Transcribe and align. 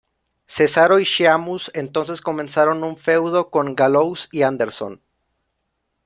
Cesaro 0.47 0.97
y 0.99 1.03
Sheamus 1.03 1.69
entonces 1.75 2.21
comenzaron 2.21 2.83
un 2.83 2.97
feudo 2.97 3.51
con 3.51 3.75
Gallows 3.75 4.29
y 4.31 4.41
Anderson. 4.41 4.99